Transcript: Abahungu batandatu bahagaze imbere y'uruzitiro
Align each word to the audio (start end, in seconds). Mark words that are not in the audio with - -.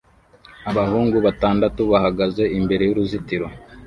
Abahungu 0.69 1.17
batandatu 1.25 1.81
bahagaze 1.91 2.43
imbere 2.57 2.81
y'uruzitiro 2.85 3.45